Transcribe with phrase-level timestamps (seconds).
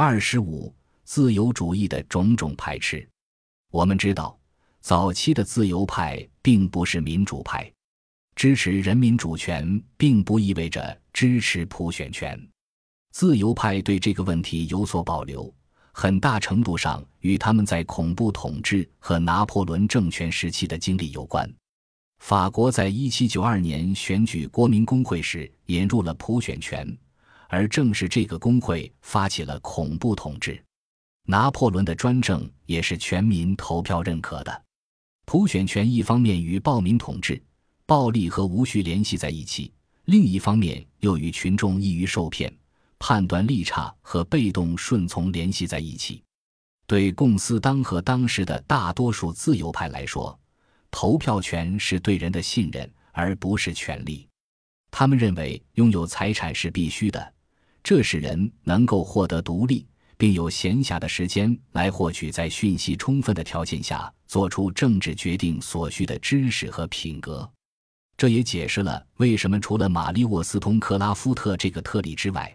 [0.00, 0.72] 二十五，
[1.02, 3.04] 自由主义的种种排斥。
[3.72, 4.38] 我们知道，
[4.80, 7.68] 早期的自由派并不是民主派，
[8.36, 12.40] 支持人民主权并不意味着支持普选权。
[13.10, 15.52] 自由派对这个问题有所保留，
[15.90, 21.52] 很大程度上与他们在恐怖统治和拿破仑政权时期的经历有关。
[22.20, 26.86] 法国在一七九二年选举国民工会时引入了普选权。
[27.48, 30.62] 而正是这个工会发起了恐怖统治，
[31.24, 34.62] 拿破仑的专政也是全民投票认可的。
[35.24, 37.42] 普选权一方面与暴民统治、
[37.84, 39.72] 暴力和无序联系在一起，
[40.04, 42.54] 另一方面又与群众易于受骗、
[42.98, 46.22] 判断力差和被动顺从联系在一起。
[46.86, 50.38] 对共斯当和当时的大多数自由派来说，
[50.90, 54.26] 投票权是对人的信任，而不是权利。
[54.90, 57.34] 他们认为拥有财产是必须的。
[57.88, 59.86] 这使人能够获得独立，
[60.18, 67.50] 并有闲暇的时间来获取在讯息充分的条件下做出政治决定所需的知识和品格。
[68.14, 72.54] 这也解释了为什么除了玛丽沃斯通克拉夫特这个特例之外，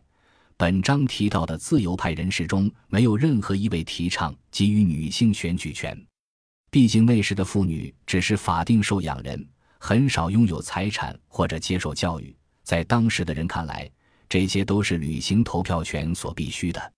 [0.55, 5.99] 本章提到的自由派人士中没有任何一位提倡给予女性选举权。
[6.69, 9.43] 毕竟那时的妇女只是法定受养人，
[9.80, 12.38] 很少拥有财产或者接受教育。
[12.61, 13.89] 在当时的人看来，
[14.27, 16.93] 这些都是履行投票权所必须的。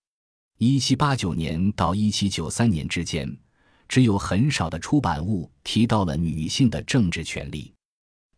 [0.58, 3.30] 一七八九年到一七九三年之间，
[3.88, 7.72] 只有很少的出版物提到了女性的政治权利。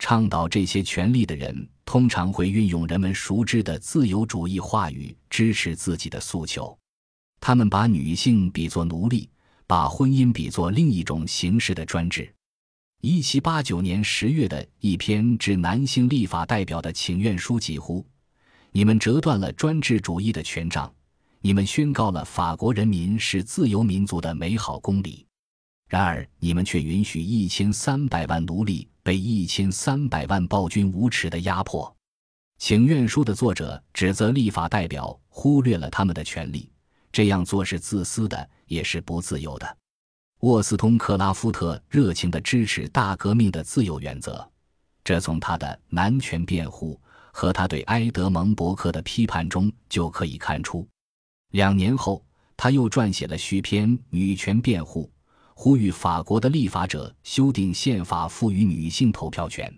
[0.01, 6.77] 倡导这些权利的人通常会运用人们熟知的自由主义话语支持自己的诉求。
[7.41, 9.29] 他们把女性比作奴隶，
[9.67, 12.33] 把婚姻比作另一种形式的专制。
[13.01, 18.05] 一七八九年十月的一篇致男性立法代表的请愿书几乎。
[18.71, 20.93] 你们折断了专制主义的权杖，
[21.41, 25.27] 你们宣告了法国人民是自由民族的美好公理。
[25.89, 31.93] 然而，你们却允许一千三百万奴隶被一千三百万暴君无耻的压迫。
[32.59, 36.71] 请愿书的作者指责立法代表忽略了他们的权利，
[37.11, 39.77] 这样做是自私的，也是不自由的。
[40.41, 44.47] 沃斯通克拉夫特热情地支持大革命的自由原则，
[45.03, 47.01] 这从他的男权辩护。
[47.33, 50.87] 和他对埃德蒙·伯克的批判中就可以看出。
[51.51, 52.25] 两年后，
[52.57, 55.05] 他又撰写了续篇《女权辩护》，
[55.55, 59.73] 呼吁法国的立法者修订宪法，赋予女性投票权。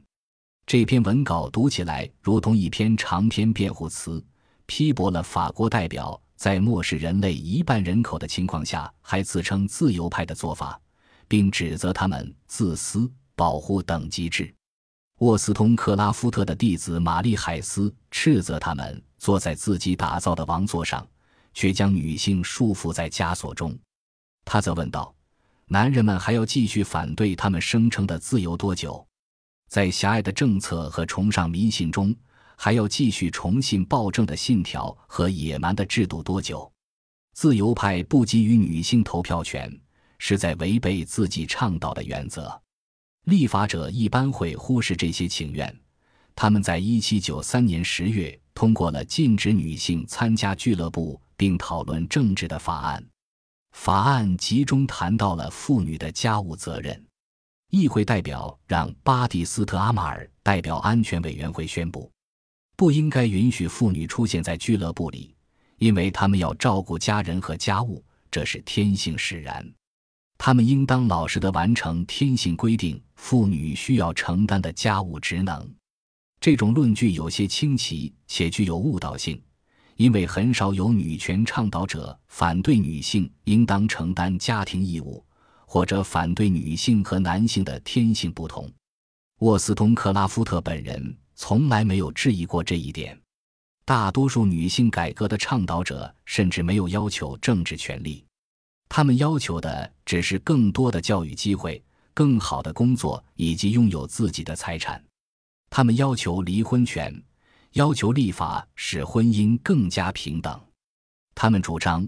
[0.66, 4.24] 这篇文稿读起来如同一篇长篇辩护词，
[4.66, 10.80] 批驳了法国代表在漠视人类一半人口的情况下还自称自由派的做法，
[11.26, 14.54] 并指责他们自私、保护等级制。
[15.20, 21.06] 沃斯通克拉夫特的弟子玛丽海斯斥责他们坐在自己打造的王座上，
[21.52, 23.78] 却将女性束缚在枷锁中。
[24.46, 25.14] 他则问道
[25.68, 29.06] ：“男人们还要继续反对他们声称的自由多久？
[29.68, 32.16] 在狭隘的政策和崇尚迷信中，
[32.56, 36.72] 还要继续崇信暴政的信条和野蛮的制度多久？
[37.34, 39.70] 自由派不给予女性投票权，
[40.16, 42.58] 是在违背自己倡导的原则。”
[43.24, 45.74] 立法者一般会忽视这些请愿。
[46.34, 53.04] 他们在一七九三年十月通过了禁止女性参加俱乐部并讨论政治的法案。
[53.72, 57.04] 法案集中谈到了妇女的家务责任。
[57.70, 62.10] 议会代表让巴蒂斯特·阿马尔代表安全委员会宣布，
[62.76, 65.36] 不应该允许妇女出现在俱乐部里，
[65.76, 69.64] 因为他们要照顾家人和家务，这是天性使然。
[70.42, 75.70] 他们应当老实地完成天性规定妇女需要承担的家务职能。
[76.40, 79.38] 这种论据有些清奇且具有误导性，
[79.96, 85.22] 因为很少有女权倡导者反对女性应当承担家庭义务，
[85.66, 88.66] 或者反对女性和男性的天性不同。
[89.40, 93.14] 沃斯通克拉夫特本人从来没有质疑过这一点。
[93.84, 98.24] 大多数女性改革的倡导者甚至没有要求政治权利。
[98.92, 101.80] 他们要求的只是更多的教育机会、
[102.12, 105.02] 更好的工作以及拥有自己的财产。
[105.70, 107.22] 他们要求离婚权，
[107.74, 110.60] 要求立法使婚姻更加平等。
[111.36, 112.06] 他们主张，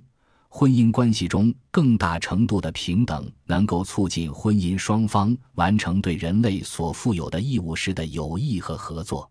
[0.48, 9.30] 婚姻关系中更大程度的平等能够促进婚姻双方完成对人类所负有的义务时的友谊和合作。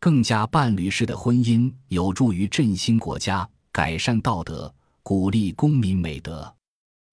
[0.00, 6.54] 更加伴侣式的婚姻有助于振兴国家、改善道德、鼓励公民美德。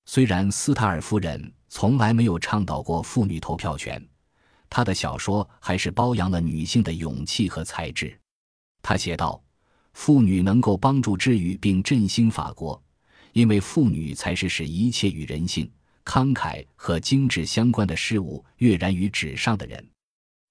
[0.05, 4.01] 虽然斯塔尔夫人从来没有倡导过妇女投票权，
[4.69, 8.17] 她的小说还是褒扬了女性的勇气和才智。
[8.81, 9.43] 她写道
[9.93, 12.81] ：“妇女能够帮助治愈并振兴法国，
[13.33, 15.69] 因为妇女才是使一切与人性、
[16.05, 19.83] 慷慨和精致相关的事物跃然于纸上的人。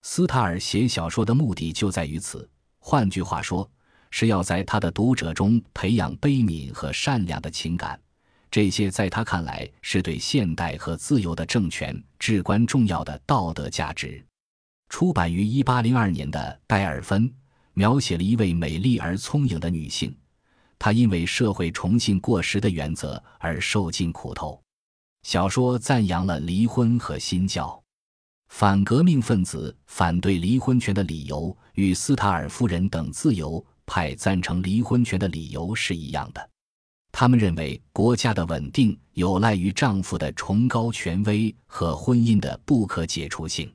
[0.03, 2.47] 斯塔尔写小说的目的就在于此，
[2.79, 3.71] 换句话说，
[4.11, 7.99] 是要在他的读者中培养悲悯和善良的情感。
[8.55, 14.25] 这些在他看来是对现代和自由的政权至关重要的道德价值。
[14.89, 17.29] 出版于1802年的《戴尔芬》
[17.73, 20.17] 描写了一位美丽而聪颖的女性，
[20.79, 24.63] 她因为社会崇信过时的原则而受尽苦头。
[25.25, 27.83] 小说赞扬了离婚和新教。
[28.51, 36.51] 反革命分子反对离婚权的理由与斯塔尔夫人等自由派赞成离婚权的理由是一样的。
[37.17, 43.73] 他们认为，国家的稳定有赖于丈夫的崇高权威和婚姻的不可解除性。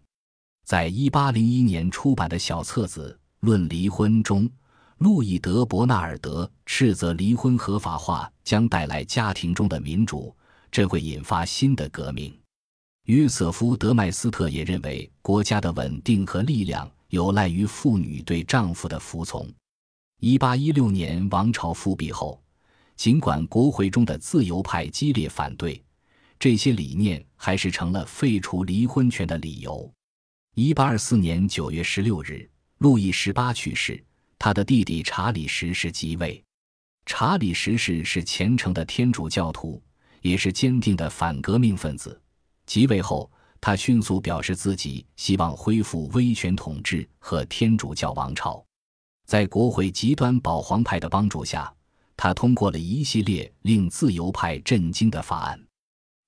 [0.65, 4.49] 在一八零一年出版的小册子《论离婚》中，
[4.97, 10.35] 路易德·伯纳尔德斥责离婚合法化将带来家庭中的民主，
[10.69, 12.37] 这会引发新的革命。
[13.05, 19.49] 约瑟夫·德麦斯特也认为，国家的稳定和力量有赖于妇女对丈夫的服从。
[20.19, 22.37] 一八一六年王朝复辟后。
[22.99, 25.81] 尽管国会中的自由派激烈反对，
[26.37, 29.89] 这些理念还是成了废除离婚权的理由。
[30.53, 32.45] 一八二四年九月十六日，
[32.79, 34.03] 路易十八去世，
[34.37, 36.43] 他的弟弟查理十世即位。
[37.05, 39.81] 查理十世是虔诚的天主教徒，
[40.21, 42.21] 也是坚定的反革命分子。
[42.65, 43.31] 即位后，
[43.61, 48.61] 他迅速表示自己希望恢复威权统治和天主教王朝。
[49.25, 51.73] 在国会极端保皇派的帮助下。
[52.21, 55.57] 他通过了一系列令自由派震惊的法案，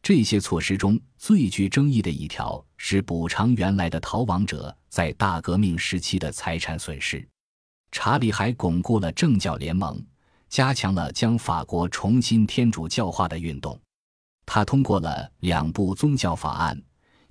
[0.02, 7.28] 这些措施中最具争议的一条是补偿原来的逃亡者在大革命时期的财产损失。
[7.92, 10.02] 查理还巩固了政教联盟，
[10.48, 13.78] 加强了将法国重新天主教化的运动。
[14.46, 16.82] 他通过了两部宗教法案，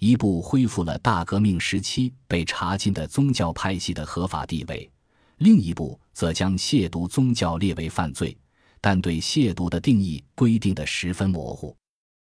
[0.01, 4.91] 一部恢复了大革命时期被查禁的宗教派系的合法地位，
[5.39, 8.37] 另一部则将亵渎宗教列为犯罪。
[8.81, 11.77] 但对亵渎的定义规定的十分模糊，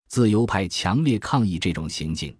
[0.08, 2.36] 自由派强烈抗议这种行径，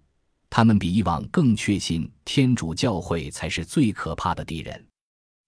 [0.49, 4.85] 他们比以往更确信天主教会才是最可怕的敌人。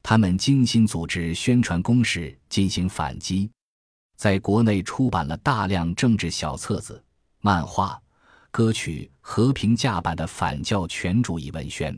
[0.02, 3.50] 他们精心组织宣传攻势进行反击，
[4.16, 7.04] 在国内出版了大量政治小册子、
[7.42, 8.02] 漫画、
[8.52, 11.98] 歌曲和平价版的反教权主义文宣。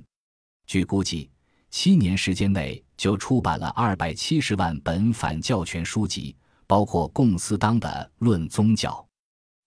[0.66, 1.30] 据估计，
[1.70, 6.36] 七年时间内就出版了二百七十万本反教权书籍。
[6.68, 7.88] 包括共斯当的
[8.26, 8.92] 《论宗教》，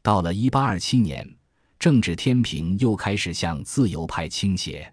[0.03, 1.37] 到了1827年，
[1.79, 4.93] 政治天平又开始向自由派倾斜。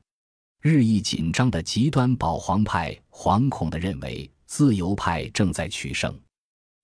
[0.61, 6.19] 日益紧张的极端保皇派惶恐地认为自由派正在取胜，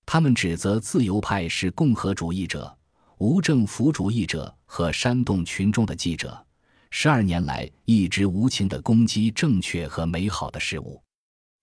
[0.06, 2.76] 他们指责自由派是共和主义者、
[3.18, 6.46] 无政府主义者和煽动群众的记者，
[6.90, 11.02] 十二年来一直无情地攻击正确和美好的事物。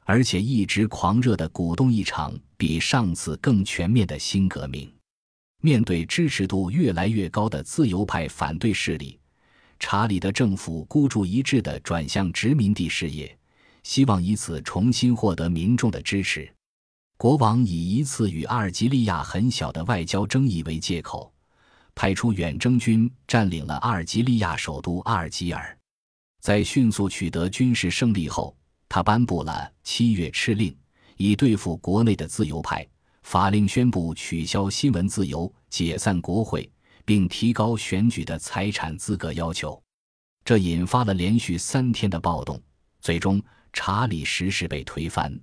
[0.09, 4.91] 而且一直狂热地鼓动一场比上次更全面的新革命。
[5.61, 9.19] 面对支持度越来越高的自由派反对势力，
[9.77, 13.37] 查理的政府孤注一掷地转向殖民地事业，
[13.83, 16.51] 希望以此重新获得民众的支持。
[17.15, 21.31] 国王以一次与阿尔及利亚很小的外交争议为借口，
[21.93, 25.77] 派出远征军占领了阿尔及利亚首都阿尔及尔。
[26.41, 28.57] 在迅速取得军事胜利后，
[28.89, 30.75] 他颁布了七月敕令，
[31.15, 32.85] 以对付国内的自由派。
[33.21, 36.67] 法令宣布取消新闻自由、解散国会，
[37.05, 39.79] 并提高选举的财产资格要求。
[40.43, 42.59] 这引发了连续三天的暴动，
[43.01, 43.39] 最终
[43.71, 45.39] 查理十世被推翻。